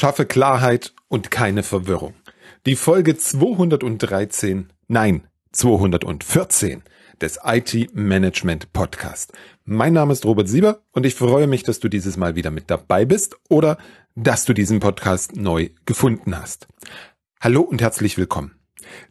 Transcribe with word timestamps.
Schaffe 0.00 0.24
Klarheit 0.24 0.94
und 1.08 1.30
keine 1.30 1.62
Verwirrung. 1.62 2.14
Die 2.64 2.74
Folge 2.74 3.18
213, 3.18 4.72
nein, 4.88 5.28
214 5.52 6.82
des 7.20 7.38
IT 7.44 7.94
Management 7.94 8.72
Podcast. 8.72 9.34
Mein 9.66 9.92
Name 9.92 10.14
ist 10.14 10.24
Robert 10.24 10.48
Sieber 10.48 10.80
und 10.92 11.04
ich 11.04 11.16
freue 11.16 11.46
mich, 11.46 11.64
dass 11.64 11.80
du 11.80 11.90
dieses 11.90 12.16
Mal 12.16 12.34
wieder 12.34 12.50
mit 12.50 12.70
dabei 12.70 13.04
bist 13.04 13.36
oder 13.50 13.76
dass 14.14 14.46
du 14.46 14.54
diesen 14.54 14.80
Podcast 14.80 15.36
neu 15.36 15.68
gefunden 15.84 16.34
hast. 16.34 16.66
Hallo 17.38 17.60
und 17.60 17.82
herzlich 17.82 18.16
willkommen. 18.16 18.58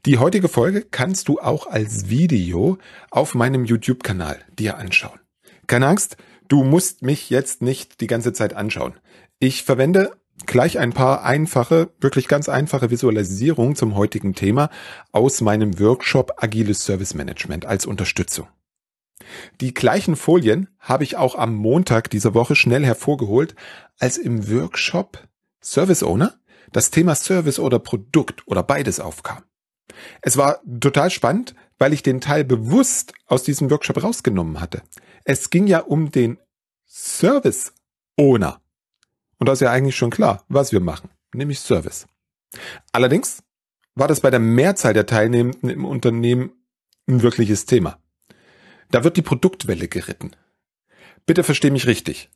Die 0.08 0.18
heutige 0.18 0.48
Folge 0.48 0.82
kannst 0.82 1.28
du 1.28 1.40
auch 1.40 1.68
als 1.68 2.10
Video 2.10 2.80
auf 3.12 3.36
meinem 3.36 3.64
YouTube-Kanal 3.64 4.40
dir 4.58 4.80
anschauen. 4.80 5.20
Keine 5.68 5.86
Angst, 5.86 6.18
du 6.48 6.64
musst 6.64 7.04
mich 7.04 7.30
jetzt 7.30 7.62
nicht 7.62 8.02
die 8.02 8.08
ganze 8.08 8.34
Zeit 8.34 8.56
anschauen. 8.56 8.96
Ich 9.38 9.64
verwende 9.64 10.14
gleich 10.46 10.80
ein 10.80 10.94
paar 10.94 11.24
einfache, 11.24 11.92
wirklich 12.00 12.28
ganz 12.28 12.50
einfache 12.50 12.90
Visualisierungen 12.90 13.76
zum 13.76 13.96
heutigen 13.96 14.34
Thema 14.34 14.70
aus 15.12 15.42
meinem 15.42 15.80
Workshop 15.80 16.34
Agiles 16.38 16.84
Service 16.84 17.14
Management 17.14 17.66
als 17.66 17.86
Unterstützung. 17.86 18.48
Die 19.62 19.74
gleichen 19.74 20.16
Folien 20.16 20.70
habe 20.80 21.04
ich 21.04 21.18
auch 21.18 21.36
am 21.36 21.54
Montag 21.56 22.10
dieser 22.10 22.34
Woche 22.34 22.56
schnell 22.56 22.86
hervorgeholt, 22.86 23.56
als 24.00 24.18
im 24.18 24.50
Workshop 24.50 25.28
Service 25.62 26.04
Owner 26.04 26.40
das 26.72 26.92
Thema 26.92 27.16
Service 27.16 27.60
oder 27.60 27.80
Produkt 27.80 28.48
oder 28.48 28.64
beides 28.64 29.00
aufkam. 29.00 29.44
Es 30.22 30.38
war 30.38 30.62
total 30.80 31.10
spannend, 31.10 31.56
weil 31.78 31.94
ich 31.94 32.04
den 32.04 32.22
Teil 32.22 32.44
bewusst 32.44 33.14
aus 33.26 33.44
diesem 33.44 33.70
Workshop 33.72 34.04
rausgenommen 34.04 34.62
hatte. 34.62 34.82
Es 35.24 35.50
ging 35.50 35.68
ja 35.68 35.80
um 35.80 36.12
den 36.12 36.38
Service 36.86 37.74
Owner. 38.18 38.62
Und 39.40 39.48
da 39.48 39.54
ist 39.54 39.62
ja 39.62 39.72
eigentlich 39.72 39.96
schon 39.96 40.10
klar, 40.10 40.44
was 40.48 40.72
wir 40.72 40.82
machen, 40.82 41.10
nämlich 41.34 41.60
Service. 41.60 42.08
Allerdings 42.92 43.44
war 43.96 44.08
das 44.08 44.20
bei 44.20 44.30
der 44.30 44.40
Mehrzahl 44.40 44.94
der 44.94 45.06
Teilnehmenden 45.06 45.70
im 45.70 45.86
Unternehmen 45.86 46.52
ein 47.08 47.22
wirkliches 47.22 47.66
Thema. 47.66 48.00
Da 48.92 49.04
wird 49.04 49.18
die 49.18 49.22
Produktwelle 49.22 49.88
geritten. 49.88 50.32
Bitte 51.26 51.44
versteh 51.44 51.70
mich 51.70 51.88
richtig. 51.88 52.30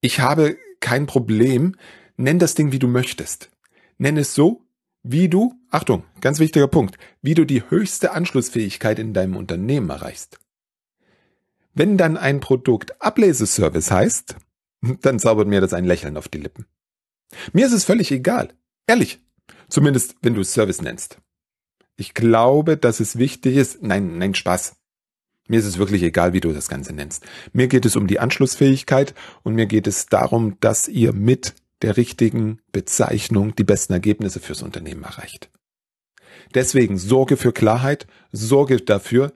Ich 0.00 0.20
habe 0.20 0.56
kein 0.80 1.06
Problem, 1.06 1.76
nenn 2.16 2.38
das 2.38 2.54
Ding 2.54 2.72
wie 2.72 2.78
du 2.78 2.88
möchtest. 2.88 3.50
Nenn 3.98 4.16
es 4.16 4.34
so, 4.34 4.64
wie 5.02 5.28
du, 5.28 5.54
Achtung, 5.70 6.04
ganz 6.20 6.38
wichtiger 6.38 6.68
Punkt, 6.68 6.98
wie 7.22 7.34
du 7.34 7.44
die 7.44 7.68
höchste 7.68 8.12
Anschlussfähigkeit 8.12 8.98
in 8.98 9.12
deinem 9.12 9.36
Unternehmen 9.36 9.90
erreichst. 9.90 10.38
Wenn 11.74 11.96
dann 11.96 12.16
ein 12.16 12.40
Produkt 12.40 13.00
Ableseservice 13.00 13.90
heißt, 13.90 14.36
dann 15.00 15.18
zaubert 15.18 15.48
mir 15.48 15.60
das 15.60 15.72
ein 15.72 15.84
Lächeln 15.84 16.16
auf 16.16 16.28
die 16.28 16.38
Lippen. 16.38 16.66
Mir 17.52 17.66
ist 17.66 17.72
es 17.72 17.84
völlig 17.84 18.10
egal. 18.10 18.54
Ehrlich. 18.86 19.20
Zumindest, 19.68 20.16
wenn 20.22 20.34
du 20.34 20.40
es 20.40 20.52
Service 20.52 20.80
nennst. 20.80 21.18
Ich 21.96 22.14
glaube, 22.14 22.76
dass 22.76 23.00
es 23.00 23.18
wichtig 23.18 23.56
ist. 23.56 23.82
Nein, 23.82 24.18
nein, 24.18 24.34
Spaß. 24.34 24.76
Mir 25.48 25.58
ist 25.58 25.66
es 25.66 25.78
wirklich 25.78 26.02
egal, 26.02 26.32
wie 26.32 26.40
du 26.40 26.52
das 26.52 26.68
Ganze 26.68 26.92
nennst. 26.92 27.24
Mir 27.52 27.68
geht 27.68 27.86
es 27.86 27.96
um 27.96 28.06
die 28.06 28.20
Anschlussfähigkeit 28.20 29.14
und 29.42 29.54
mir 29.54 29.66
geht 29.66 29.86
es 29.86 30.06
darum, 30.06 30.58
dass 30.60 30.88
ihr 30.88 31.12
mit 31.12 31.54
der 31.82 31.96
richtigen 31.96 32.60
Bezeichnung 32.72 33.54
die 33.56 33.64
besten 33.64 33.94
Ergebnisse 33.94 34.40
fürs 34.40 34.62
Unternehmen 34.62 35.04
erreicht. 35.04 35.50
Deswegen 36.54 36.98
Sorge 36.98 37.36
für 37.36 37.52
Klarheit, 37.52 38.06
Sorge 38.32 38.76
dafür, 38.78 39.32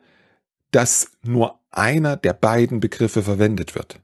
dass 0.71 1.13
nur 1.23 1.61
einer 1.71 2.17
der 2.17 2.33
beiden 2.33 2.81
Begriffe 2.81 3.23
verwendet 3.23 3.75
wird. 3.75 4.01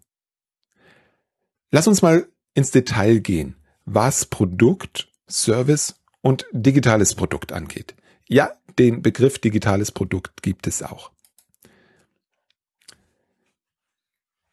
Lass 1.70 1.86
uns 1.86 2.02
mal 2.02 2.26
ins 2.54 2.70
Detail 2.70 3.20
gehen, 3.20 3.56
was 3.84 4.26
Produkt, 4.26 5.08
Service 5.28 5.96
und 6.22 6.46
digitales 6.52 7.14
Produkt 7.14 7.52
angeht. 7.52 7.94
Ja, 8.26 8.52
den 8.78 9.02
Begriff 9.02 9.38
digitales 9.38 9.92
Produkt 9.92 10.42
gibt 10.42 10.66
es 10.66 10.82
auch. 10.82 11.10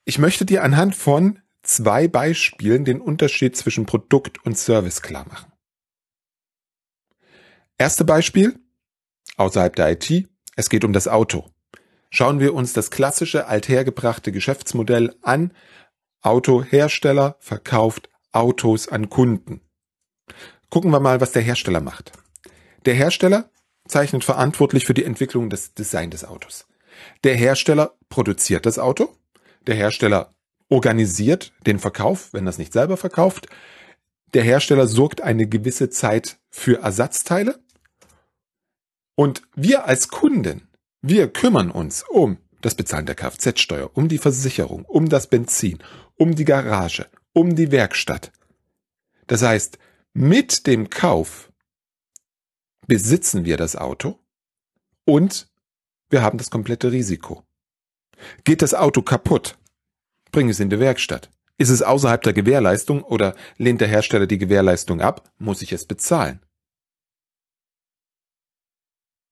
Ich 0.04 0.20
möchte 0.20 0.46
dir 0.46 0.64
anhand 0.64 0.96
von 0.96 1.40
zwei 1.64 2.08
Beispielen 2.08 2.86
den 2.86 3.02
Unterschied 3.02 3.56
zwischen 3.56 3.86
Produkt 3.86 4.44
und 4.46 4.58
Service 4.58 5.02
klar 5.02 5.26
machen. 5.28 5.52
Erste 7.78 8.06
Beispiel 8.06 8.60
außerhalb 9.38 9.76
der 9.76 9.92
IT. 9.92 10.30
Es 10.56 10.70
geht 10.70 10.86
um 10.86 10.94
das 10.94 11.08
Auto. 11.08 11.50
Schauen 12.10 12.40
wir 12.40 12.54
uns 12.54 12.72
das 12.74 12.92
klassische 12.92 13.48
althergebrachte 13.48 14.32
Geschäftsmodell 14.32 15.16
an, 15.22 15.52
Autohersteller 16.26 17.36
verkauft 17.40 18.10
Autos 18.32 18.88
an 18.88 19.10
Kunden. 19.10 19.62
Gucken 20.70 20.92
wir 20.92 21.00
mal, 21.00 21.22
was 21.22 21.32
der 21.32 21.44
Hersteller 21.44 21.82
macht. 21.82 22.12
Der 22.86 22.96
Hersteller 22.96 23.52
zeichnet 23.88 24.24
verantwortlich 24.24 24.86
für 24.86 24.96
die 24.96 25.04
Entwicklung 25.04 25.52
des 25.52 25.76
Design 25.76 26.10
des 26.10 26.26
Autos. 26.26 26.66
Der 27.24 27.36
Hersteller 27.36 27.96
produziert 28.10 28.66
das 28.66 28.80
Auto. 28.80 29.16
Der 29.68 29.76
Hersteller 29.76 30.34
organisiert 30.68 31.54
den 31.68 31.78
Verkauf, 31.78 32.34
wenn 32.34 32.46
das 32.46 32.58
nicht 32.58 32.74
selber 32.74 32.98
verkauft. 32.98 33.48
Der 34.34 34.44
Hersteller 34.44 34.88
sorgt 34.88 35.22
eine 35.22 35.48
gewisse 35.48 35.92
Zeit 35.92 36.40
für 36.50 36.82
Ersatzteile. 36.82 37.60
Und 39.16 39.44
wir 39.56 39.86
als 39.86 40.08
Kunden, 40.08 40.68
wir 41.02 41.32
kümmern 41.32 41.70
uns 41.70 42.04
um 42.10 42.40
das 42.62 42.74
Bezahlen 42.74 43.06
der 43.06 43.16
Kfz-Steuer, 43.16 43.92
um 43.94 44.08
die 44.08 44.18
Versicherung, 44.18 44.86
um 44.86 45.08
das 45.08 45.28
Benzin, 45.28 45.84
um 46.18 46.36
die 46.36 46.46
Garage, 46.46 47.10
um 47.34 47.56
die 47.56 47.72
Werkstatt. 47.72 48.32
Das 49.28 49.42
heißt, 49.42 49.78
mit 50.14 50.68
dem 50.68 50.90
Kauf 50.90 51.52
besitzen 52.88 53.46
wir 53.46 53.58
das 53.58 53.76
Auto 53.76 54.20
und 55.06 55.50
wir 56.10 56.22
haben 56.22 56.38
das 56.38 56.50
komplette 56.50 56.92
Risiko. 56.92 57.44
Geht 58.44 58.62
das 58.62 58.74
Auto 58.74 59.02
kaputt, 59.02 59.58
bring 60.32 60.50
es 60.50 60.60
in 60.60 60.70
die 60.70 60.80
Werkstatt. 60.80 61.32
Ist 61.58 61.70
es 61.70 61.82
außerhalb 61.82 62.22
der 62.22 62.34
Gewährleistung 62.34 63.04
oder 63.04 63.36
lehnt 63.58 63.82
der 63.82 63.88
Hersteller 63.88 64.28
die 64.28 64.38
Gewährleistung 64.38 65.02
ab, 65.02 65.32
muss 65.38 65.62
ich 65.62 65.72
es 65.72 65.86
bezahlen. 65.86 66.42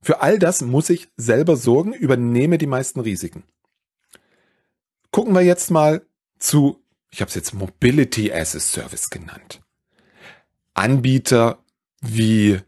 Für 0.01 0.21
all 0.21 0.39
das 0.39 0.61
muss 0.61 0.89
ich 0.89 1.09
selber 1.15 1.55
sorgen, 1.55 1.93
übernehme 1.93 2.57
die 2.57 2.67
meisten 2.67 2.99
Risiken. 2.99 3.43
Gucken 5.11 5.33
wir 5.33 5.41
jetzt 5.41 5.71
mal 5.71 6.05
zu, 6.43 6.83
ich 7.09 7.21
habe 7.21 7.29
es 7.29 7.35
jetzt 7.35 7.53
Mobility 7.53 8.31
as 8.33 8.55
a 8.55 8.59
Service 8.59 9.09
genannt. 9.09 9.61
Anbieter 10.73 11.63
wie 12.01 12.59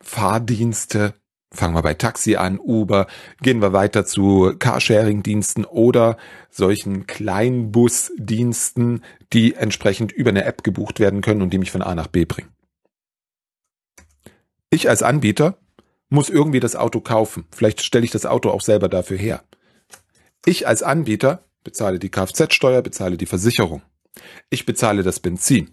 Fahrdienste, 0.00 1.14
fangen 1.52 1.74
wir 1.74 1.82
bei 1.82 1.94
Taxi 1.94 2.36
an, 2.36 2.58
Uber, 2.58 3.06
gehen 3.40 3.62
wir 3.62 3.72
weiter 3.72 4.04
zu 4.04 4.52
Carsharing-Diensten 4.58 5.64
oder 5.64 6.18
solchen 6.50 7.06
Kleinbusdiensten, 7.06 9.02
die 9.32 9.54
entsprechend 9.54 10.12
über 10.12 10.30
eine 10.30 10.44
App 10.44 10.62
gebucht 10.62 11.00
werden 11.00 11.22
können 11.22 11.42
und 11.42 11.50
die 11.50 11.58
mich 11.58 11.70
von 11.70 11.82
A 11.82 11.94
nach 11.94 12.08
B 12.08 12.24
bringen. 12.26 12.52
Ich 14.68 14.88
als 14.90 15.02
Anbieter 15.02 15.58
muss 16.08 16.28
irgendwie 16.28 16.60
das 16.60 16.76
Auto 16.76 17.00
kaufen. 17.00 17.46
Vielleicht 17.50 17.80
stelle 17.80 18.04
ich 18.04 18.10
das 18.10 18.26
Auto 18.26 18.50
auch 18.50 18.60
selber 18.60 18.88
dafür 18.88 19.16
her. 19.16 19.42
Ich 20.44 20.68
als 20.68 20.82
Anbieter 20.82 21.45
bezahle 21.66 21.98
die 21.98 22.10
Kfz-Steuer, 22.10 22.80
bezahle 22.80 23.16
die 23.16 23.26
Versicherung. 23.26 23.82
Ich 24.48 24.64
bezahle 24.64 25.02
das 25.02 25.20
Benzin. 25.20 25.70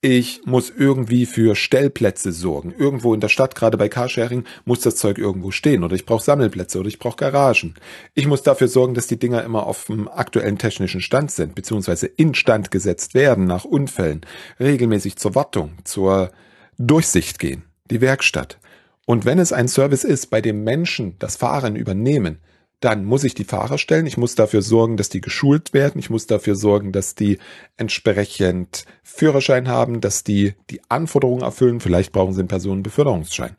Ich 0.00 0.42
muss 0.44 0.70
irgendwie 0.70 1.26
für 1.26 1.56
Stellplätze 1.56 2.30
sorgen. 2.30 2.72
Irgendwo 2.76 3.14
in 3.14 3.20
der 3.20 3.28
Stadt, 3.28 3.56
gerade 3.56 3.76
bei 3.76 3.88
Carsharing, 3.88 4.44
muss 4.64 4.80
das 4.80 4.94
Zeug 4.94 5.18
irgendwo 5.18 5.50
stehen. 5.50 5.82
Oder 5.82 5.96
ich 5.96 6.06
brauche 6.06 6.22
Sammelplätze 6.22 6.78
oder 6.78 6.86
ich 6.86 7.00
brauche 7.00 7.16
Garagen. 7.16 7.74
Ich 8.14 8.28
muss 8.28 8.44
dafür 8.44 8.68
sorgen, 8.68 8.94
dass 8.94 9.08
die 9.08 9.18
Dinger 9.18 9.42
immer 9.42 9.66
auf 9.66 9.86
dem 9.86 10.06
aktuellen 10.06 10.58
technischen 10.58 11.00
Stand 11.00 11.32
sind, 11.32 11.56
beziehungsweise 11.56 12.06
instand 12.06 12.70
gesetzt 12.70 13.14
werden 13.14 13.46
nach 13.46 13.64
Unfällen, 13.64 14.20
regelmäßig 14.60 15.16
zur 15.16 15.34
Wartung, 15.34 15.72
zur 15.82 16.30
Durchsicht 16.76 17.40
gehen, 17.40 17.64
die 17.90 18.00
Werkstatt. 18.00 18.58
Und 19.04 19.24
wenn 19.24 19.40
es 19.40 19.52
ein 19.52 19.66
Service 19.66 20.04
ist, 20.04 20.26
bei 20.26 20.40
dem 20.40 20.62
Menschen 20.62 21.16
das 21.18 21.36
Fahren 21.36 21.74
übernehmen, 21.74 22.38
dann 22.80 23.04
muss 23.04 23.24
ich 23.24 23.34
die 23.34 23.44
Fahrer 23.44 23.76
stellen, 23.76 24.06
ich 24.06 24.16
muss 24.16 24.36
dafür 24.36 24.62
sorgen, 24.62 24.96
dass 24.96 25.08
die 25.08 25.20
geschult 25.20 25.72
werden, 25.72 25.98
ich 25.98 26.10
muss 26.10 26.26
dafür 26.26 26.54
sorgen, 26.54 26.92
dass 26.92 27.14
die 27.14 27.38
entsprechend 27.76 28.84
Führerschein 29.02 29.68
haben, 29.68 30.00
dass 30.00 30.22
die 30.22 30.54
die 30.70 30.80
Anforderungen 30.88 31.42
erfüllen, 31.42 31.80
vielleicht 31.80 32.12
brauchen 32.12 32.34
sie 32.34 32.40
einen 32.40 32.48
Personenbeförderungsschein. 32.48 33.56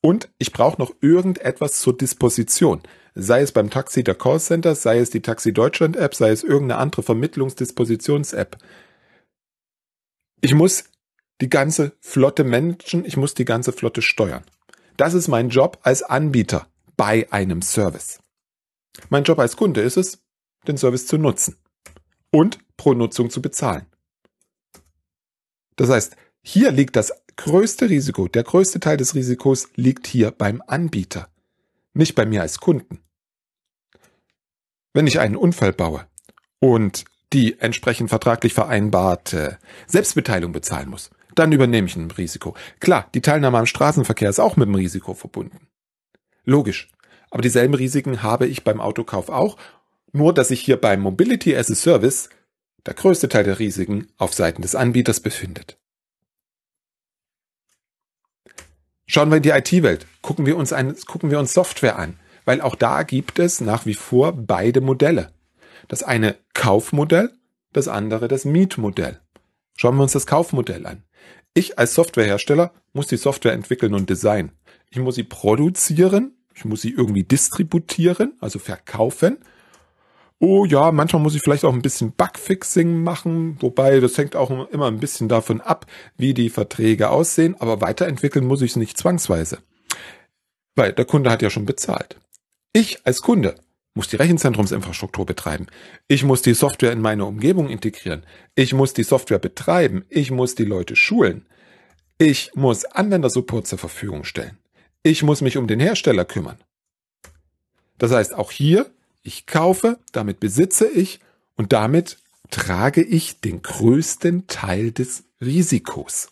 Und 0.00 0.28
ich 0.38 0.52
brauche 0.52 0.80
noch 0.80 0.92
irgendetwas 1.00 1.80
zur 1.80 1.96
Disposition. 1.96 2.82
Sei 3.14 3.40
es 3.40 3.52
beim 3.52 3.70
Taxi 3.70 4.02
der 4.02 4.16
Callcenter, 4.16 4.74
sei 4.74 4.98
es 4.98 5.10
die 5.10 5.22
Taxi 5.22 5.52
Deutschland 5.52 5.96
App, 5.96 6.14
sei 6.14 6.30
es 6.30 6.42
irgendeine 6.42 6.80
andere 6.80 7.04
Vermittlungsdispositions-App. 7.04 8.58
Ich 10.40 10.54
muss 10.54 10.84
die 11.40 11.48
ganze 11.48 11.92
Flotte 12.00 12.42
managen, 12.42 13.04
ich 13.04 13.16
muss 13.16 13.34
die 13.34 13.44
ganze 13.44 13.72
Flotte 13.72 14.02
steuern. 14.02 14.44
Das 14.96 15.14
ist 15.14 15.28
mein 15.28 15.48
Job 15.48 15.78
als 15.82 16.02
Anbieter 16.02 16.66
bei 16.96 17.30
einem 17.32 17.62
Service. 17.62 18.20
Mein 19.08 19.24
Job 19.24 19.38
als 19.38 19.56
Kunde 19.56 19.80
ist 19.80 19.96
es, 19.96 20.18
den 20.66 20.76
Service 20.76 21.06
zu 21.06 21.18
nutzen 21.18 21.56
und 22.30 22.58
pro 22.76 22.94
Nutzung 22.94 23.30
zu 23.30 23.42
bezahlen. 23.42 23.86
Das 25.76 25.90
heißt, 25.90 26.16
hier 26.42 26.70
liegt 26.70 26.96
das 26.96 27.12
größte 27.36 27.90
Risiko, 27.90 28.28
der 28.28 28.44
größte 28.44 28.80
Teil 28.80 28.96
des 28.96 29.14
Risikos 29.14 29.68
liegt 29.74 30.06
hier 30.06 30.30
beim 30.30 30.62
Anbieter, 30.66 31.28
nicht 31.92 32.14
bei 32.14 32.26
mir 32.26 32.42
als 32.42 32.60
Kunden. 32.60 33.00
Wenn 34.92 35.06
ich 35.06 35.18
einen 35.18 35.36
Unfall 35.36 35.72
baue 35.72 36.06
und 36.60 37.04
die 37.32 37.58
entsprechend 37.58 38.10
vertraglich 38.10 38.54
vereinbarte 38.54 39.58
Selbstbeteiligung 39.88 40.52
bezahlen 40.52 40.88
muss, 40.88 41.10
dann 41.34 41.50
übernehme 41.50 41.88
ich 41.88 41.96
ein 41.96 42.12
Risiko. 42.12 42.54
Klar, 42.78 43.08
die 43.14 43.20
Teilnahme 43.20 43.58
am 43.58 43.66
Straßenverkehr 43.66 44.30
ist 44.30 44.38
auch 44.38 44.56
mit 44.56 44.68
dem 44.68 44.76
Risiko 44.76 45.14
verbunden. 45.14 45.66
Logisch. 46.44 46.88
Aber 47.30 47.42
dieselben 47.42 47.74
Risiken 47.74 48.22
habe 48.22 48.46
ich 48.46 48.64
beim 48.64 48.80
Autokauf 48.80 49.28
auch, 49.28 49.56
nur 50.12 50.32
dass 50.32 50.48
sich 50.48 50.60
hier 50.60 50.80
beim 50.80 51.00
Mobility 51.00 51.56
as 51.56 51.70
a 51.70 51.74
Service 51.74 52.28
der 52.86 52.94
größte 52.94 53.28
Teil 53.28 53.44
der 53.44 53.58
Risiken 53.58 54.08
auf 54.18 54.34
Seiten 54.34 54.62
des 54.62 54.74
Anbieters 54.74 55.20
befindet. 55.20 55.78
Schauen 59.06 59.30
wir 59.30 59.36
in 59.36 59.42
die 59.42 59.50
IT-Welt. 59.50 60.06
Gucken 60.22 60.46
wir 60.46 60.56
uns 60.56 60.72
ein, 60.72 60.96
gucken 61.06 61.30
wir 61.30 61.38
uns 61.38 61.54
Software 61.54 61.98
an. 61.98 62.18
Weil 62.44 62.60
auch 62.60 62.74
da 62.74 63.04
gibt 63.04 63.38
es 63.38 63.60
nach 63.60 63.86
wie 63.86 63.94
vor 63.94 64.32
beide 64.32 64.80
Modelle. 64.80 65.32
Das 65.88 66.02
eine 66.02 66.36
Kaufmodell, 66.52 67.32
das 67.72 67.88
andere 67.88 68.28
das 68.28 68.44
Mietmodell. 68.44 69.20
Schauen 69.76 69.96
wir 69.96 70.02
uns 70.02 70.12
das 70.12 70.26
Kaufmodell 70.26 70.86
an. 70.86 71.03
Ich 71.54 71.78
als 71.78 71.94
Softwarehersteller 71.94 72.72
muss 72.92 73.06
die 73.06 73.16
Software 73.16 73.52
entwickeln 73.52 73.94
und 73.94 74.10
designen. 74.10 74.52
Ich 74.90 74.98
muss 74.98 75.14
sie 75.14 75.24
produzieren, 75.24 76.32
ich 76.54 76.64
muss 76.64 76.82
sie 76.82 76.90
irgendwie 76.90 77.24
distributieren, 77.24 78.34
also 78.40 78.58
verkaufen 78.58 79.38
Oh 80.46 80.64
ja, 80.64 80.92
manchmal 80.92 81.22
muss 81.22 81.34
ich 81.34 81.42
vielleicht 81.42 81.64
auch 81.64 81.72
ein 81.72 81.80
bisschen 81.80 82.12
Bugfixing 82.12 83.02
machen, 83.02 83.56
wobei 83.60 84.00
das 84.00 84.18
hängt 84.18 84.36
auch 84.36 84.50
immer 84.68 84.88
ein 84.88 84.98
bisschen 84.98 85.28
davon 85.28 85.60
ab, 85.60 85.86
wie 86.16 86.34
die 86.34 86.50
Verträge 86.50 87.08
aussehen, 87.08 87.56
aber 87.60 87.80
weiterentwickeln 87.80 88.44
muss 88.44 88.60
ich 88.60 88.72
es 88.72 88.76
nicht 88.76 88.98
zwangsweise. 88.98 89.58
Weil 90.74 90.92
der 90.92 91.04
Kunde 91.04 91.30
hat 91.30 91.40
ja 91.40 91.50
schon 91.50 91.66
bezahlt. 91.66 92.16
Ich 92.72 93.06
als 93.06 93.22
Kunde 93.22 93.54
muss 93.94 94.08
die 94.08 94.16
Rechenzentrumsinfrastruktur 94.16 95.24
betreiben. 95.24 95.66
Ich 96.08 96.24
muss 96.24 96.42
die 96.42 96.54
Software 96.54 96.92
in 96.92 97.00
meine 97.00 97.24
Umgebung 97.24 97.68
integrieren. 97.68 98.26
Ich 98.54 98.74
muss 98.74 98.92
die 98.92 99.04
Software 99.04 99.38
betreiben. 99.38 100.04
Ich 100.08 100.30
muss 100.30 100.54
die 100.56 100.64
Leute 100.64 100.96
schulen. 100.96 101.46
Ich 102.18 102.52
muss 102.54 102.84
Anwendersupport 102.84 103.66
zur 103.66 103.78
Verfügung 103.78 104.24
stellen. 104.24 104.58
Ich 105.02 105.22
muss 105.22 105.40
mich 105.40 105.56
um 105.56 105.66
den 105.66 105.80
Hersteller 105.80 106.24
kümmern. 106.24 106.58
Das 107.98 108.10
heißt, 108.10 108.34
auch 108.34 108.50
hier 108.50 108.90
ich 109.22 109.46
kaufe, 109.46 109.98
damit 110.12 110.38
besitze 110.38 110.86
ich 110.86 111.20
und 111.56 111.72
damit 111.72 112.18
trage 112.50 113.02
ich 113.02 113.40
den 113.40 113.62
größten 113.62 114.46
Teil 114.46 114.92
des 114.92 115.24
Risikos. 115.40 116.30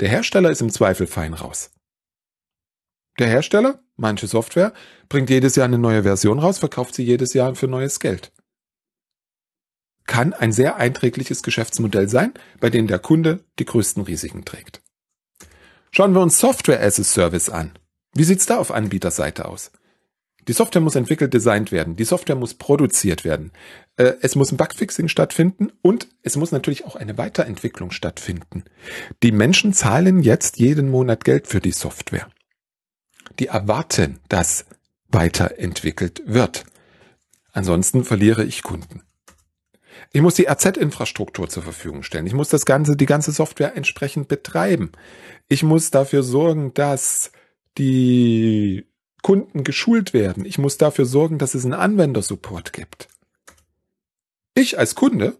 Der 0.00 0.08
Hersteller 0.08 0.50
ist 0.50 0.60
im 0.60 0.70
Zweifel 0.70 1.06
fein 1.06 1.32
raus. 1.32 1.70
Der 3.18 3.28
Hersteller, 3.28 3.82
manche 3.96 4.26
Software, 4.26 4.72
bringt 5.08 5.30
jedes 5.30 5.56
Jahr 5.56 5.66
eine 5.66 5.78
neue 5.78 6.02
Version 6.02 6.38
raus, 6.38 6.58
verkauft 6.58 6.94
sie 6.94 7.04
jedes 7.04 7.34
Jahr 7.34 7.54
für 7.54 7.68
neues 7.68 8.00
Geld. 8.00 8.32
Kann 10.06 10.32
ein 10.32 10.52
sehr 10.52 10.76
einträgliches 10.76 11.42
Geschäftsmodell 11.42 12.08
sein, 12.08 12.32
bei 12.60 12.70
dem 12.70 12.86
der 12.86 12.98
Kunde 12.98 13.44
die 13.58 13.64
größten 13.64 14.04
Risiken 14.04 14.44
trägt. 14.44 14.82
Schauen 15.90 16.14
wir 16.14 16.20
uns 16.20 16.38
Software 16.38 16.82
as 16.82 17.00
a 17.00 17.04
Service 17.04 17.48
an. 17.48 17.72
Wie 18.14 18.24
sieht's 18.24 18.46
da 18.46 18.58
auf 18.58 18.70
Anbieterseite 18.70 19.46
aus? 19.46 19.72
Die 20.48 20.52
Software 20.52 20.80
muss 20.80 20.94
entwickelt, 20.94 21.34
designt 21.34 21.72
werden. 21.72 21.96
Die 21.96 22.04
Software 22.04 22.36
muss 22.36 22.54
produziert 22.54 23.24
werden. 23.24 23.50
Äh, 23.96 24.12
es 24.20 24.36
muss 24.36 24.52
ein 24.52 24.56
Bugfixing 24.56 25.08
stattfinden 25.08 25.72
und 25.82 26.06
es 26.22 26.36
muss 26.36 26.52
natürlich 26.52 26.84
auch 26.84 26.94
eine 26.94 27.18
Weiterentwicklung 27.18 27.90
stattfinden. 27.90 28.64
Die 29.22 29.32
Menschen 29.32 29.72
zahlen 29.72 30.22
jetzt 30.22 30.58
jeden 30.58 30.88
Monat 30.88 31.24
Geld 31.24 31.48
für 31.48 31.60
die 31.60 31.72
Software. 31.72 32.28
Die 33.38 33.48
erwarten, 33.48 34.20
dass 34.28 34.66
weiterentwickelt 35.08 36.22
wird. 36.26 36.64
Ansonsten 37.52 38.04
verliere 38.04 38.44
ich 38.44 38.62
Kunden. 38.62 39.02
Ich 40.12 40.20
muss 40.20 40.34
die 40.34 40.46
RZ-Infrastruktur 40.46 41.48
zur 41.48 41.62
Verfügung 41.62 42.02
stellen. 42.02 42.26
Ich 42.26 42.34
muss 42.34 42.48
das 42.48 42.66
ganze, 42.66 42.96
die 42.96 43.06
ganze 43.06 43.32
Software 43.32 43.76
entsprechend 43.76 44.28
betreiben. 44.28 44.92
Ich 45.48 45.62
muss 45.62 45.90
dafür 45.90 46.22
sorgen, 46.22 46.74
dass 46.74 47.32
die 47.78 48.86
Kunden 49.22 49.64
geschult 49.64 50.12
werden. 50.12 50.44
Ich 50.44 50.58
muss 50.58 50.78
dafür 50.78 51.04
sorgen, 51.04 51.38
dass 51.38 51.54
es 51.54 51.64
einen 51.64 51.74
Anwendersupport 51.74 52.72
gibt. 52.72 53.08
Ich 54.54 54.78
als 54.78 54.94
Kunde, 54.94 55.36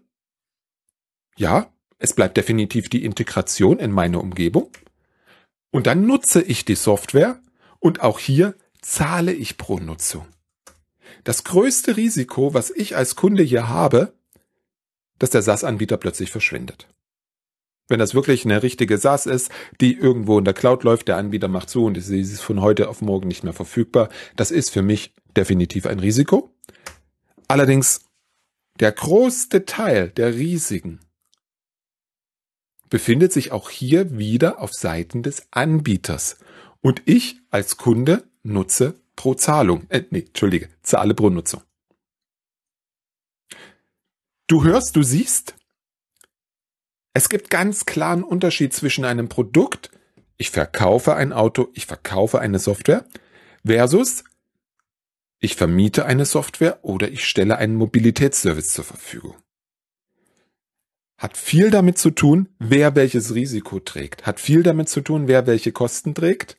ja, 1.37 1.71
es 1.97 2.13
bleibt 2.13 2.37
definitiv 2.37 2.89
die 2.89 3.05
Integration 3.05 3.79
in 3.79 3.91
meine 3.91 4.19
Umgebung. 4.19 4.69
Und 5.71 5.87
dann 5.87 6.05
nutze 6.05 6.41
ich 6.41 6.65
die 6.65 6.75
Software 6.75 7.39
und 7.79 8.01
auch 8.01 8.19
hier 8.19 8.55
zahle 8.81 9.33
ich 9.33 9.57
pro 9.57 9.79
Nutzung. 9.79 10.27
Das 11.23 11.43
größte 11.43 11.97
Risiko, 11.97 12.53
was 12.53 12.69
ich 12.71 12.95
als 12.95 13.15
Kunde 13.15 13.43
hier 13.43 13.67
habe, 13.67 14.13
dass 15.19 15.29
der 15.29 15.41
SaaS-Anbieter 15.41 15.97
plötzlich 15.97 16.31
verschwindet. 16.31 16.87
Wenn 17.87 17.99
das 17.99 18.13
wirklich 18.13 18.43
eine 18.43 18.63
richtige 18.63 18.97
SaaS 18.97 19.25
ist, 19.25 19.49
die 19.79 19.93
irgendwo 19.93 20.37
in 20.37 20.45
der 20.45 20.53
Cloud 20.53 20.83
läuft, 20.83 21.07
der 21.07 21.17
Anbieter 21.17 21.47
macht 21.47 21.69
zu 21.69 21.85
und 21.85 21.99
sie 22.01 22.19
ist 22.19 22.41
von 22.41 22.61
heute 22.61 22.89
auf 22.89 23.01
morgen 23.01 23.27
nicht 23.27 23.43
mehr 23.43 23.53
verfügbar, 23.53 24.09
das 24.35 24.51
ist 24.51 24.71
für 24.71 24.81
mich 24.81 25.13
definitiv 25.35 25.85
ein 25.85 25.99
Risiko. 25.99 26.53
Allerdings 27.47 28.01
der 28.79 28.91
größte 28.91 29.65
Teil 29.65 30.09
der 30.09 30.35
Risiken 30.35 30.99
befindet 32.89 33.33
sich 33.33 33.51
auch 33.51 33.69
hier 33.69 34.17
wieder 34.17 34.61
auf 34.61 34.73
Seiten 34.73 35.23
des 35.23 35.47
Anbieters. 35.51 36.37
Und 36.81 37.01
ich 37.05 37.41
als 37.49 37.77
Kunde 37.77 38.27
nutze 38.43 38.95
pro 39.15 39.33
Zahlung. 39.33 39.85
Äh, 39.89 40.03
nee, 40.09 40.25
entschuldige, 40.27 40.69
zahle 40.81 41.13
pro 41.13 41.29
Nutzung. 41.29 41.61
Du 44.47 44.63
hörst, 44.63 44.95
du 44.95 45.03
siehst, 45.03 45.55
es 47.13 47.27
gibt 47.27 47.49
ganz 47.49 47.85
klaren 47.85 48.23
Unterschied 48.23 48.73
zwischen 48.73 49.03
einem 49.03 49.27
Produkt, 49.27 49.91
ich 50.37 50.51
verkaufe 50.51 51.15
ein 51.15 51.33
Auto, 51.33 51.69
ich 51.73 51.85
verkaufe 51.85 52.39
eine 52.39 52.59
Software, 52.59 53.05
versus 53.65 54.23
ich 55.39 55.55
vermiete 55.55 56.05
eine 56.05 56.25
Software 56.25 56.79
oder 56.83 57.09
ich 57.09 57.25
stelle 57.25 57.57
einen 57.57 57.75
Mobilitätsservice 57.75 58.69
zur 58.69 58.85
Verfügung. 58.85 59.35
Hat 61.17 61.35
viel 61.35 61.71
damit 61.71 61.97
zu 61.97 62.11
tun, 62.11 62.49
wer 62.59 62.95
welches 62.95 63.33
Risiko 63.33 63.79
trägt, 63.79 64.25
hat 64.25 64.39
viel 64.39 64.63
damit 64.63 64.87
zu 64.87 65.01
tun, 65.01 65.27
wer 65.27 65.47
welche 65.47 65.71
Kosten 65.71 66.13
trägt 66.13 66.55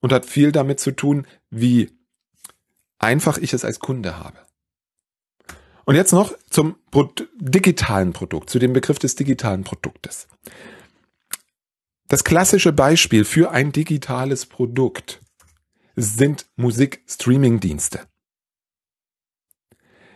und 0.00 0.12
hat 0.12 0.26
viel 0.26 0.52
damit 0.52 0.80
zu 0.80 0.90
tun, 0.90 1.26
wie 1.50 1.90
einfach 2.98 3.38
ich 3.38 3.52
es 3.52 3.64
als 3.64 3.80
Kunde 3.80 4.18
habe. 4.18 4.38
Und 5.84 5.96
jetzt 5.96 6.12
noch 6.12 6.34
zum 6.48 6.76
digitalen 7.40 8.12
Produkt, 8.12 8.50
zu 8.50 8.58
dem 8.58 8.72
Begriff 8.72 8.98
des 8.98 9.16
digitalen 9.16 9.64
Produktes. 9.64 10.28
Das 12.08 12.24
klassische 12.24 12.72
Beispiel 12.72 13.24
für 13.24 13.50
ein 13.50 13.72
digitales 13.72 14.46
Produkt 14.46 15.20
sind 15.96 16.46
Musik-Streaming-Dienste. 16.56 18.00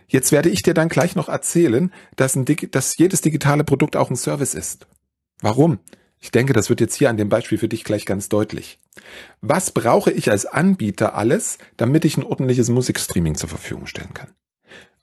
Jetzt 0.07 0.31
werde 0.31 0.49
ich 0.49 0.61
dir 0.61 0.73
dann 0.73 0.89
gleich 0.89 1.15
noch 1.15 1.29
erzählen, 1.29 1.91
dass, 2.15 2.35
ein, 2.35 2.45
dass 2.71 2.97
jedes 2.97 3.21
digitale 3.21 3.63
Produkt 3.63 3.95
auch 3.95 4.09
ein 4.09 4.15
Service 4.15 4.53
ist. 4.53 4.87
Warum? 5.41 5.79
Ich 6.19 6.31
denke, 6.31 6.53
das 6.53 6.69
wird 6.69 6.81
jetzt 6.81 6.95
hier 6.95 7.09
an 7.09 7.17
dem 7.17 7.29
Beispiel 7.29 7.57
für 7.57 7.67
dich 7.67 7.83
gleich 7.83 8.05
ganz 8.05 8.29
deutlich. 8.29 8.79
Was 9.41 9.71
brauche 9.71 10.11
ich 10.11 10.31
als 10.31 10.45
Anbieter 10.45 11.15
alles, 11.15 11.57
damit 11.77 12.05
ich 12.05 12.17
ein 12.17 12.23
ordentliches 12.23 12.69
Musikstreaming 12.69 13.35
zur 13.35 13.49
Verfügung 13.49 13.85
stellen 13.85 14.13
kann? 14.13 14.29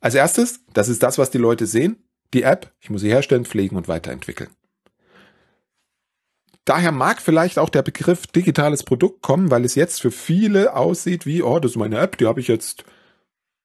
Als 0.00 0.14
erstes, 0.14 0.60
das 0.72 0.88
ist 0.88 1.02
das, 1.02 1.18
was 1.18 1.30
die 1.30 1.38
Leute 1.38 1.66
sehen, 1.66 1.96
die 2.34 2.42
App, 2.42 2.72
ich 2.80 2.90
muss 2.90 3.02
sie 3.02 3.10
herstellen, 3.10 3.44
pflegen 3.44 3.76
und 3.76 3.88
weiterentwickeln. 3.88 4.50
Daher 6.64 6.92
mag 6.92 7.20
vielleicht 7.20 7.58
auch 7.58 7.68
der 7.68 7.82
Begriff 7.82 8.26
digitales 8.26 8.84
Produkt 8.84 9.22
kommen, 9.22 9.50
weil 9.50 9.64
es 9.64 9.74
jetzt 9.74 10.00
für 10.00 10.12
viele 10.12 10.74
aussieht 10.74 11.26
wie, 11.26 11.42
oh, 11.42 11.58
das 11.58 11.72
ist 11.72 11.76
meine 11.76 11.98
App, 11.98 12.18
die 12.18 12.26
habe 12.26 12.40
ich 12.40 12.48
jetzt 12.48 12.84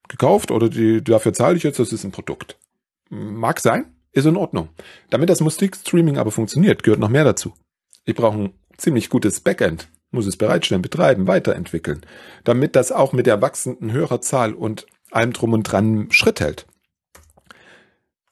gekauft 0.08 0.52
oder 0.52 0.70
die, 0.70 1.04
dafür 1.04 1.34
zahle 1.34 1.58
ich 1.58 1.64
jetzt, 1.64 1.80
das 1.80 1.92
ist 1.92 2.04
ein 2.04 2.12
Produkt. 2.12 2.58
Mag 3.10 3.60
sein, 3.60 3.86
ist 4.12 4.26
in 4.26 4.38
Ordnung. 4.38 4.70
Damit 5.10 5.30
das 5.30 5.42
Musikstreaming 5.42 6.18
aber 6.18 6.32
funktioniert, 6.32 6.84
gehört 6.84 7.00
noch 7.00 7.10
mehr 7.10 7.24
dazu. 7.24 7.54
Ich 8.06 8.16
brauche 8.16 8.38
ein 8.38 8.54
ziemlich 8.78 9.10
gutes 9.10 9.40
Backend, 9.42 9.90
muss 10.12 10.26
es 10.26 10.38
bereitstellen, 10.38 10.82
betreiben, 10.82 11.28
weiterentwickeln, 11.28 12.06
damit 12.44 12.76
das 12.76 12.92
auch 12.92 13.14
mit 13.14 13.26
der 13.26 13.42
wachsenden 13.42 13.92
Hörerzahl 13.92 14.54
und 14.54 14.88
allem 15.12 15.34
drum 15.34 15.54
und 15.54 15.64
dran 15.64 16.08
Schritt 16.12 16.40
hält. 16.40 16.66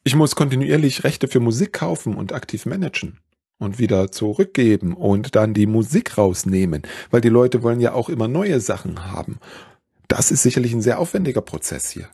Ich 0.03 0.15
muss 0.15 0.35
kontinuierlich 0.35 1.03
Rechte 1.03 1.27
für 1.27 1.39
Musik 1.39 1.73
kaufen 1.73 2.15
und 2.15 2.31
aktiv 2.31 2.65
managen 2.65 3.19
und 3.57 3.79
wieder 3.79 4.11
zurückgeben 4.11 4.93
und 4.93 5.35
dann 5.35 5.53
die 5.53 5.65
Musik 5.65 6.17
rausnehmen, 6.17 6.83
weil 7.09 7.21
die 7.21 7.29
Leute 7.29 7.63
wollen 7.63 7.79
ja 7.79 7.93
auch 7.93 8.09
immer 8.09 8.27
neue 8.27 8.59
Sachen 8.59 9.11
haben. 9.11 9.39
Das 10.07 10.31
ist 10.31 10.43
sicherlich 10.43 10.73
ein 10.73 10.81
sehr 10.81 10.99
aufwendiger 10.99 11.41
Prozess 11.41 11.89
hier. 11.89 12.09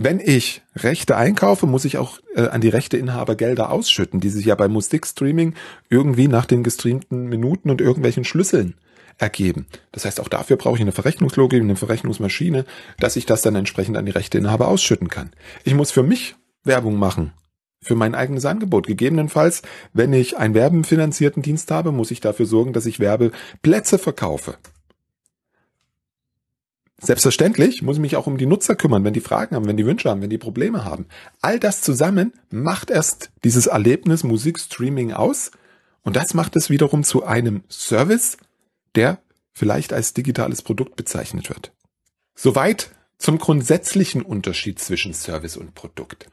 Wenn 0.00 0.20
ich 0.20 0.62
Rechte 0.76 1.16
einkaufe, 1.16 1.66
muss 1.66 1.84
ich 1.84 1.98
auch 1.98 2.20
äh, 2.36 2.46
an 2.46 2.60
die 2.60 2.68
Rechteinhaber 2.68 3.34
Gelder 3.34 3.72
ausschütten, 3.72 4.20
die 4.20 4.28
sich 4.28 4.46
ja 4.46 4.54
bei 4.54 4.68
Musikstreaming 4.68 5.54
irgendwie 5.90 6.28
nach 6.28 6.46
den 6.46 6.62
gestreamten 6.62 7.28
Minuten 7.28 7.68
und 7.68 7.80
irgendwelchen 7.80 8.22
Schlüsseln 8.22 8.74
ergeben. 9.18 9.66
Das 9.90 10.04
heißt, 10.04 10.20
auch 10.20 10.28
dafür 10.28 10.56
brauche 10.56 10.76
ich 10.76 10.82
eine 10.82 10.92
Verrechnungslogik, 10.92 11.60
eine 11.60 11.74
Verrechnungsmaschine, 11.74 12.64
dass 13.00 13.16
ich 13.16 13.26
das 13.26 13.42
dann 13.42 13.56
entsprechend 13.56 13.96
an 13.96 14.06
die 14.06 14.12
Rechteinhaber 14.12 14.68
ausschütten 14.68 15.08
kann. 15.08 15.32
Ich 15.64 15.74
muss 15.74 15.90
für 15.90 16.04
mich 16.04 16.36
Werbung 16.62 16.96
machen. 16.96 17.32
Für 17.82 17.96
mein 17.96 18.14
eigenes 18.14 18.46
Angebot. 18.46 18.86
Gegebenenfalls, 18.86 19.62
wenn 19.92 20.12
ich 20.12 20.36
einen 20.36 20.54
werbenfinanzierten 20.54 21.42
Dienst 21.42 21.72
habe, 21.72 21.90
muss 21.90 22.12
ich 22.12 22.20
dafür 22.20 22.46
sorgen, 22.46 22.72
dass 22.72 22.86
ich 22.86 23.00
Werbeplätze 23.00 23.98
verkaufe. 23.98 24.58
Selbstverständlich 27.00 27.82
muss 27.82 27.96
ich 27.96 28.00
mich 28.00 28.16
auch 28.16 28.26
um 28.26 28.38
die 28.38 28.46
Nutzer 28.46 28.74
kümmern, 28.74 29.04
wenn 29.04 29.14
die 29.14 29.20
Fragen 29.20 29.54
haben, 29.54 29.66
wenn 29.66 29.76
die 29.76 29.86
Wünsche 29.86 30.10
haben, 30.10 30.20
wenn 30.20 30.30
die 30.30 30.38
Probleme 30.38 30.84
haben. 30.84 31.06
All 31.40 31.60
das 31.60 31.80
zusammen 31.80 32.32
macht 32.50 32.90
erst 32.90 33.30
dieses 33.44 33.66
Erlebnis 33.66 34.24
Musikstreaming 34.24 35.12
aus 35.12 35.52
und 36.02 36.16
das 36.16 36.34
macht 36.34 36.56
es 36.56 36.70
wiederum 36.70 37.04
zu 37.04 37.24
einem 37.24 37.62
Service, 37.70 38.36
der 38.96 39.20
vielleicht 39.52 39.92
als 39.92 40.12
digitales 40.12 40.62
Produkt 40.62 40.96
bezeichnet 40.96 41.50
wird. 41.50 41.72
Soweit 42.34 42.90
zum 43.18 43.38
grundsätzlichen 43.38 44.22
Unterschied 44.22 44.78
zwischen 44.80 45.14
Service 45.14 45.56
und 45.56 45.74
Produkt. 45.74 46.28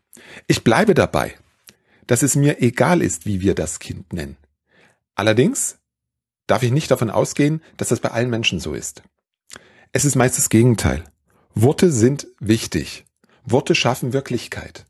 Ich 0.47 0.63
bleibe 0.63 0.93
dabei, 0.93 1.35
dass 2.07 2.23
es 2.23 2.35
mir 2.35 2.61
egal 2.61 3.01
ist, 3.01 3.25
wie 3.25 3.41
wir 3.41 3.55
das 3.55 3.79
Kind 3.79 4.13
nennen. 4.13 4.37
Allerdings 5.15 5.77
darf 6.47 6.63
ich 6.63 6.71
nicht 6.71 6.91
davon 6.91 7.09
ausgehen, 7.09 7.61
dass 7.77 7.89
das 7.89 7.99
bei 7.99 8.09
allen 8.09 8.29
Menschen 8.29 8.59
so 8.59 8.73
ist. 8.73 9.03
Es 9.97 10.03
ist 10.03 10.17
meist 10.17 10.37
das 10.37 10.49
Gegenteil. 10.49 11.05
Worte 11.53 11.89
sind 11.89 12.27
wichtig. 12.41 13.05
Worte 13.45 13.75
schaffen 13.75 14.11
Wirklichkeit. 14.11 14.85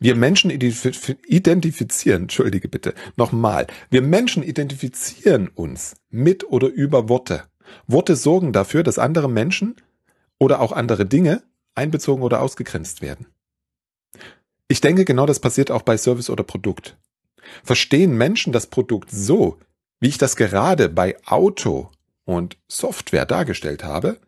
Wir 0.00 0.16
Menschen 0.16 0.50
identifizieren, 0.50 2.22
entschuldige 2.22 2.68
bitte, 2.68 2.94
nochmal, 3.14 3.68
wir 3.88 4.02
Menschen 4.02 4.42
identifizieren 4.42 5.46
uns 5.46 5.94
mit 6.10 6.42
oder 6.42 6.66
über 6.66 7.08
Worte. 7.08 7.44
Worte 7.86 8.16
sorgen 8.16 8.52
dafür, 8.52 8.82
dass 8.82 8.98
andere 8.98 9.30
Menschen 9.30 9.76
oder 10.40 10.60
auch 10.60 10.72
andere 10.72 11.06
Dinge 11.06 11.44
einbezogen 11.76 12.24
oder 12.24 12.42
ausgegrenzt 12.42 13.02
werden. 13.02 13.26
Ich 14.66 14.80
denke, 14.80 15.04
genau 15.04 15.26
das 15.26 15.38
passiert 15.38 15.70
auch 15.70 15.82
bei 15.82 15.96
Service 15.96 16.30
oder 16.30 16.42
Produkt. 16.42 16.96
Verstehen 17.62 18.16
Menschen 18.16 18.52
das 18.52 18.66
Produkt 18.66 19.08
so, 19.12 19.60
wie 20.00 20.08
ich 20.08 20.18
das 20.18 20.34
gerade 20.34 20.88
bei 20.88 21.16
Auto 21.26 21.92
und 22.26 22.58
Software 22.68 23.24
dargestellt 23.24 23.82
habe, 23.82 24.18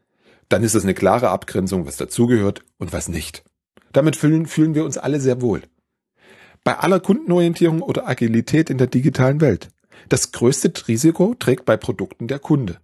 dann 0.49 0.62
ist 0.62 0.75
es 0.75 0.85
eine 0.85 0.95
klare 0.95 1.28
Abgrenzung, 1.28 1.85
was 1.85 1.99
dazugehört 1.99 2.64
und 2.78 2.95
was 2.95 3.09
nicht. 3.09 3.45
Damit 3.93 4.17
fühlen, 4.17 4.47
fühlen 4.47 4.75
wir 4.75 4.85
uns 4.85 4.97
alle 4.97 5.21
sehr 5.21 5.43
wohl. 5.43 5.62
Bei 6.64 6.78
aller 6.78 7.00
Kundenorientierung 7.00 7.83
oder 7.83 8.09
Agilität 8.09 8.71
in 8.71 8.78
der 8.78 8.87
digitalen 8.87 9.43
Welt. 9.43 9.69
Das 10.09 10.33
größte 10.33 10.73
Risiko 10.88 11.35
trägt 11.35 11.67
bei 11.67 11.76
Produkten 11.76 12.28
der 12.28 12.38
Kunde. 12.38 12.81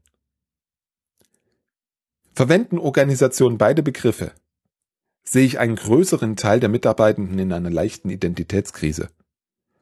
Verwenden 2.35 2.79
Organisationen 2.79 3.59
beide 3.59 3.83
Begriffe, 3.83 4.33
sehe 5.23 5.47
ich 5.47 5.59
einen 5.59 5.77
größeren 5.77 6.37
Teil 6.37 6.61
der 6.61 6.69
Mitarbeitenden 6.69 7.39
in 7.39 7.53
einer 7.53 7.71
leichten 7.71 8.11
Identitätskrise. 8.11 9.09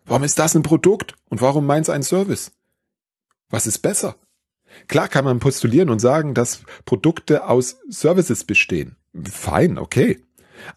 Warum 0.05 0.25
ist 0.25 0.39
das 0.39 0.55
ein 0.55 0.63
Produkt 0.63 1.15
und 1.31 1.41
warum 1.41 1.67
meins 1.67 1.89
ein 1.89 2.03
Service? 2.03 2.53
Was 3.49 3.67
ist 3.67 3.79
besser? 3.79 4.17
Klar 4.89 5.09
kann 5.09 5.25
man 5.25 5.39
postulieren 5.39 5.91
und 5.91 5.99
sagen, 5.99 6.35
dass 6.35 6.63
Produkte 6.85 7.49
aus 7.49 7.79
Services 7.89 8.45
bestehen. 8.45 8.97
Fein, 9.25 9.79
okay. 9.79 10.23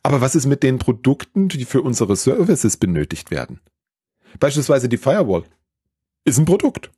Aber 0.04 0.22
was 0.22 0.36
ist 0.36 0.46
mit 0.46 0.64
den 0.64 0.80
Produkten, 0.80 1.48
die 1.48 1.66
für 1.66 1.82
unsere 1.82 2.16
Services 2.16 2.78
benötigt 2.78 3.32
werden? 3.32 3.62
Beispielsweise 4.40 4.90
die 4.90 4.98
Firewall 4.98 5.44
ist 6.24 6.38
ein 6.38 6.46
Produkt. 6.46 6.92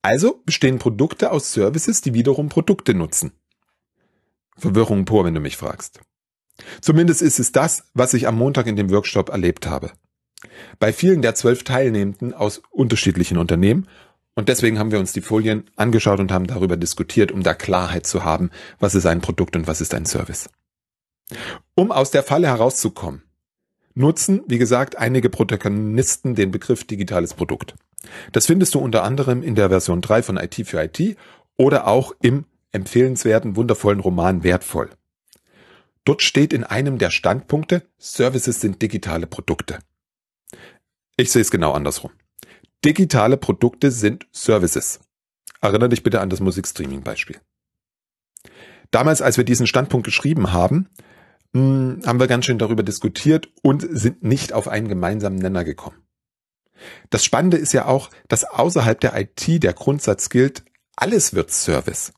Also 0.00 0.42
bestehen 0.44 0.78
Produkte 0.78 1.30
aus 1.30 1.52
Services, 1.52 2.00
die 2.00 2.14
wiederum 2.14 2.48
Produkte 2.48 2.94
nutzen. 2.94 3.32
Verwirrung 4.56 5.04
pur, 5.04 5.24
wenn 5.24 5.34
du 5.34 5.40
mich 5.40 5.56
fragst. 5.56 6.00
Zumindest 6.80 7.22
ist 7.22 7.38
es 7.38 7.52
das, 7.52 7.84
was 7.94 8.14
ich 8.14 8.26
am 8.26 8.36
Montag 8.36 8.66
in 8.66 8.76
dem 8.76 8.90
Workshop 8.90 9.30
erlebt 9.30 9.66
habe. 9.66 9.92
Bei 10.78 10.92
vielen 10.92 11.22
der 11.22 11.34
zwölf 11.34 11.62
Teilnehmenden 11.62 12.34
aus 12.34 12.62
unterschiedlichen 12.70 13.38
Unternehmen 13.38 13.88
und 14.34 14.48
deswegen 14.48 14.78
haben 14.78 14.90
wir 14.90 14.98
uns 14.98 15.12
die 15.12 15.20
Folien 15.20 15.70
angeschaut 15.76 16.20
und 16.20 16.32
haben 16.32 16.46
darüber 16.46 16.76
diskutiert, 16.76 17.32
um 17.32 17.42
da 17.42 17.54
Klarheit 17.54 18.06
zu 18.06 18.24
haben, 18.24 18.50
was 18.78 18.94
ist 18.94 19.06
ein 19.06 19.20
Produkt 19.20 19.56
und 19.56 19.66
was 19.66 19.80
ist 19.80 19.94
ein 19.94 20.06
Service. 20.06 20.48
Um 21.74 21.92
aus 21.92 22.10
der 22.10 22.22
Falle 22.22 22.46
herauszukommen, 22.46 23.22
nutzen, 23.94 24.42
wie 24.46 24.58
gesagt, 24.58 24.96
einige 24.96 25.28
Protagonisten 25.28 26.34
den 26.34 26.50
Begriff 26.50 26.84
digitales 26.84 27.34
Produkt. 27.34 27.74
Das 28.32 28.46
findest 28.46 28.74
du 28.74 28.78
unter 28.78 29.04
anderem 29.04 29.42
in 29.42 29.54
der 29.54 29.68
Version 29.68 30.00
3 30.00 30.22
von 30.22 30.36
IT 30.36 30.54
für 30.66 30.82
IT 30.82 31.16
oder 31.56 31.86
auch 31.86 32.12
im 32.20 32.46
empfehlenswerten, 32.72 33.54
wundervollen 33.56 34.00
Roman 34.00 34.42
Wertvoll. 34.44 34.90
Dort 36.04 36.22
steht 36.22 36.52
in 36.52 36.64
einem 36.64 36.98
der 36.98 37.10
Standpunkte, 37.10 37.86
Services 37.98 38.60
sind 38.60 38.82
digitale 38.82 39.26
Produkte. 39.26 39.78
Ich 41.16 41.30
sehe 41.30 41.42
es 41.42 41.50
genau 41.50 41.72
andersrum. 41.72 42.10
Digitale 42.84 43.36
Produkte 43.36 43.92
sind 43.92 44.26
Services. 44.32 44.98
Erinnere 45.60 45.90
dich 45.90 46.02
bitte 46.02 46.20
an 46.20 46.30
das 46.30 46.40
Musikstreaming-Beispiel. 46.40 47.40
Damals, 48.90 49.22
als 49.22 49.36
wir 49.36 49.44
diesen 49.44 49.68
Standpunkt 49.68 50.04
geschrieben 50.04 50.52
haben, 50.52 50.88
hm, 51.54 52.02
haben 52.04 52.18
wir 52.18 52.26
ganz 52.26 52.44
schön 52.44 52.58
darüber 52.58 52.82
diskutiert 52.82 53.48
und 53.62 53.86
sind 53.88 54.24
nicht 54.24 54.52
auf 54.52 54.66
einen 54.66 54.88
gemeinsamen 54.88 55.38
Nenner 55.38 55.62
gekommen. 55.62 55.98
Das 57.08 57.24
Spannende 57.24 57.56
ist 57.56 57.72
ja 57.72 57.86
auch, 57.86 58.10
dass 58.26 58.42
außerhalb 58.42 58.98
der 58.98 59.16
IT 59.16 59.62
der 59.62 59.74
Grundsatz 59.74 60.28
gilt, 60.28 60.64
alles 60.96 61.34
wird 61.34 61.52
Service. 61.52 62.12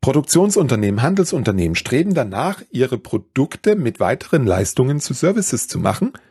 Produktionsunternehmen, 0.00 1.02
Handelsunternehmen 1.02 1.74
streben 1.74 2.14
danach, 2.14 2.62
ihre 2.70 2.96
Produkte 2.96 3.76
mit 3.76 4.00
weiteren 4.00 4.46
Leistungen 4.46 5.00
zu 5.00 5.12
Services 5.12 5.68
zu 5.68 5.78
machen– 5.78 6.14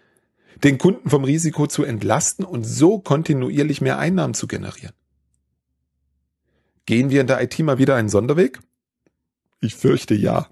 den 0.63 0.77
Kunden 0.77 1.09
vom 1.09 1.23
Risiko 1.23 1.67
zu 1.67 1.83
entlasten 1.83 2.45
und 2.45 2.63
so 2.63 2.99
kontinuierlich 2.99 3.81
mehr 3.81 3.97
Einnahmen 3.97 4.33
zu 4.33 4.47
generieren. 4.47 4.93
Gehen 6.85 7.09
wir 7.09 7.21
in 7.21 7.27
der 7.27 7.41
IT 7.41 7.57
mal 7.59 7.77
wieder 7.77 7.95
einen 7.95 8.09
Sonderweg? 8.09 8.59
Ich 9.61 9.75
fürchte 9.75 10.15
ja. 10.15 10.47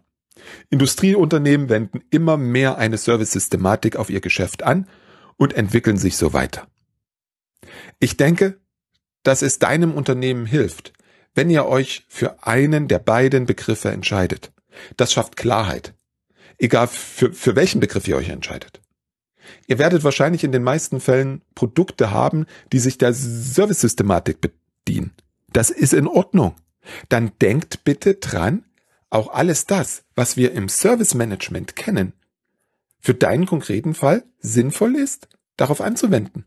Industrieunternehmen 0.69 1.69
wenden 1.69 2.01
immer 2.09 2.37
mehr 2.37 2.77
eine 2.77 2.97
Service-Systematik 2.97 3.95
auf 3.95 4.09
ihr 4.09 4.21
Geschäft 4.21 4.63
an 4.63 4.87
und 5.37 5.53
entwickeln 5.53 5.97
sich 5.97 6.15
so 6.15 6.33
weiter. 6.33 6.67
Ich 7.99 8.17
denke, 8.17 8.59
dass 9.23 9.41
es 9.41 9.59
deinem 9.59 9.93
Unternehmen 9.93 10.45
hilft, 10.45 10.93
wenn 11.33 11.49
ihr 11.49 11.65
euch 11.65 12.05
für 12.07 12.45
einen 12.45 12.87
der 12.87 12.99
beiden 12.99 13.45
Begriffe 13.45 13.89
entscheidet. 13.89 14.51
Das 14.95 15.11
schafft 15.11 15.35
Klarheit. 15.37 15.93
Egal 16.57 16.87
für, 16.87 17.33
für 17.33 17.55
welchen 17.55 17.79
Begriff 17.79 18.07
ihr 18.07 18.17
euch 18.17 18.29
entscheidet. 18.29 18.81
Ihr 19.67 19.79
werdet 19.79 20.03
wahrscheinlich 20.03 20.43
in 20.43 20.51
den 20.51 20.63
meisten 20.63 20.99
Fällen 20.99 21.41
Produkte 21.55 22.11
haben, 22.11 22.45
die 22.71 22.79
sich 22.79 22.97
der 22.97 23.13
Service-Systematik 23.13 24.37
bedienen. 24.41 25.13
Das 25.51 25.69
ist 25.69 25.93
in 25.93 26.07
Ordnung. 26.07 26.55
Dann 27.09 27.31
denkt 27.41 27.83
bitte 27.83 28.15
dran, 28.15 28.63
auch 29.09 29.33
alles 29.33 29.65
das, 29.65 30.03
was 30.15 30.37
wir 30.37 30.51
im 30.53 30.69
Service 30.69 31.13
Management 31.13 31.75
kennen, 31.75 32.13
für 32.99 33.13
deinen 33.13 33.45
konkreten 33.45 33.93
Fall 33.93 34.23
sinnvoll 34.39 34.95
ist, 34.95 35.29
darauf 35.55 35.81
anzuwenden. 35.81 36.45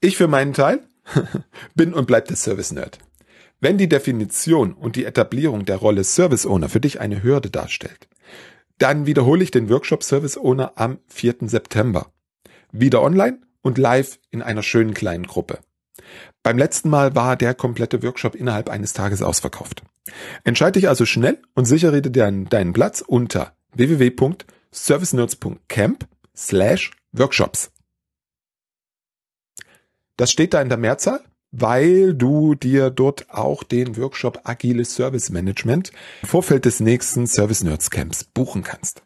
Ich 0.00 0.16
für 0.16 0.28
meinen 0.28 0.52
Teil 0.52 0.80
bin 1.74 1.94
und 1.94 2.06
bleib 2.06 2.26
der 2.26 2.36
Service 2.36 2.72
Nerd. 2.72 2.98
Wenn 3.60 3.78
die 3.78 3.88
Definition 3.88 4.74
und 4.74 4.96
die 4.96 5.04
Etablierung 5.04 5.64
der 5.64 5.76
Rolle 5.76 6.04
Service 6.04 6.44
Owner 6.44 6.68
für 6.68 6.80
dich 6.80 7.00
eine 7.00 7.22
Hürde 7.22 7.50
darstellt, 7.50 8.08
dann 8.78 9.06
wiederhole 9.06 9.42
ich 9.42 9.50
den 9.50 9.70
Workshop 9.70 10.02
Service 10.02 10.36
Owner 10.36 10.72
am 10.76 10.98
4. 11.08 11.36
September. 11.42 12.12
Wieder 12.72 13.02
online 13.02 13.40
und 13.62 13.78
live 13.78 14.18
in 14.30 14.42
einer 14.42 14.62
schönen 14.62 14.92
kleinen 14.94 15.26
Gruppe. 15.26 15.58
Beim 16.42 16.58
letzten 16.58 16.90
Mal 16.90 17.14
war 17.14 17.36
der 17.36 17.54
komplette 17.54 18.02
Workshop 18.02 18.34
innerhalb 18.34 18.68
eines 18.68 18.92
Tages 18.92 19.22
ausverkauft. 19.22 19.82
Entscheide 20.44 20.78
dich 20.78 20.88
also 20.88 21.06
schnell 21.06 21.40
und 21.54 21.64
sichere 21.64 22.02
dir 22.02 22.10
deinen, 22.10 22.48
deinen 22.48 22.72
Platz 22.72 23.00
unter 23.00 23.56
www.servicenerds.camp 23.74 26.06
slash 26.36 26.92
workshops. 27.12 27.70
Das 30.16 30.30
steht 30.30 30.54
da 30.54 30.62
in 30.62 30.68
der 30.68 30.78
Mehrzahl 30.78 31.24
weil 31.60 32.14
du 32.14 32.54
dir 32.54 32.90
dort 32.90 33.30
auch 33.30 33.62
den 33.62 33.96
Workshop 33.96 34.40
Agiles 34.44 34.94
Service 34.94 35.30
Management 35.30 35.92
im 36.22 36.28
Vorfeld 36.28 36.64
des 36.64 36.80
nächsten 36.80 37.26
Service 37.26 37.62
Nerds 37.62 37.90
Camps 37.90 38.24
buchen 38.24 38.62
kannst. 38.62 39.02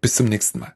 Bis 0.00 0.14
zum 0.16 0.26
nächsten 0.26 0.58
Mal. 0.58 0.74